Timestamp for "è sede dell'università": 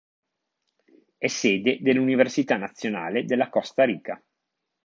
1.15-2.57